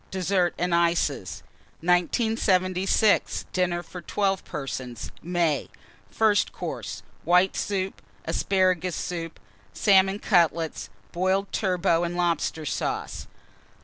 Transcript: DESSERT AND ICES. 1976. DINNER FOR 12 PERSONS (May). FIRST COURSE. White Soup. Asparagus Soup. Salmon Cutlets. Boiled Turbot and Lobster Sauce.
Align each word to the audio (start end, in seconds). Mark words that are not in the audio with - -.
DESSERT 0.09 0.55
AND 0.57 0.73
ICES. 0.73 1.43
1976. 1.81 3.45
DINNER 3.53 3.83
FOR 3.83 4.01
12 4.01 4.43
PERSONS 4.43 5.11
(May). 5.21 5.69
FIRST 6.09 6.51
COURSE. 6.51 7.03
White 7.23 7.55
Soup. 7.55 8.01
Asparagus 8.25 8.95
Soup. 8.95 9.39
Salmon 9.75 10.17
Cutlets. 10.17 10.89
Boiled 11.11 11.51
Turbot 11.51 12.03
and 12.03 12.17
Lobster 12.17 12.65
Sauce. 12.65 13.27